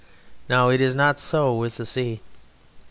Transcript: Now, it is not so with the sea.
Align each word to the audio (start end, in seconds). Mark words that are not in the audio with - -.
Now, 0.49 0.69
it 0.69 0.81
is 0.81 0.95
not 0.95 1.19
so 1.19 1.53
with 1.53 1.77
the 1.77 1.85
sea. 1.85 2.21